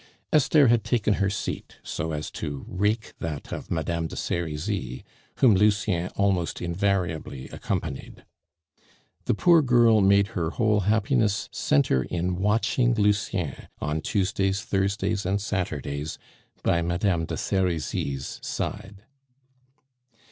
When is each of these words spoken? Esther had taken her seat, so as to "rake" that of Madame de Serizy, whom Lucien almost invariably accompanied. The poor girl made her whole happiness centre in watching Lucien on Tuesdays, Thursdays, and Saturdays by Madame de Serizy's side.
Esther 0.33 0.67
had 0.67 0.83
taken 0.83 1.13
her 1.21 1.29
seat, 1.29 1.77
so 1.83 2.11
as 2.11 2.31
to 2.31 2.65
"rake" 2.67 3.13
that 3.19 3.53
of 3.53 3.69
Madame 3.69 4.07
de 4.07 4.15
Serizy, 4.15 5.03
whom 5.35 5.53
Lucien 5.53 6.09
almost 6.15 6.59
invariably 6.59 7.47
accompanied. 7.49 8.25
The 9.25 9.35
poor 9.35 9.61
girl 9.61 10.01
made 10.01 10.29
her 10.29 10.49
whole 10.49 10.79
happiness 10.89 11.49
centre 11.51 12.01
in 12.01 12.37
watching 12.37 12.95
Lucien 12.95 13.67
on 13.79 14.01
Tuesdays, 14.01 14.63
Thursdays, 14.63 15.23
and 15.23 15.39
Saturdays 15.39 16.17
by 16.63 16.81
Madame 16.81 17.25
de 17.25 17.37
Serizy's 17.37 18.39
side. 18.41 19.03